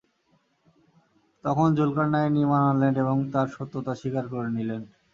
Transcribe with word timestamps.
তখন 1.43 1.67
যুলকারনাইন 1.77 2.33
ঈমান 2.43 2.63
আনলেন 2.71 2.93
এবং 3.03 3.17
তার 3.33 3.47
সত্যতা 3.55 3.93
স্বীকার 3.95 4.25
করে 4.27 4.49
নিলেন। 4.57 4.81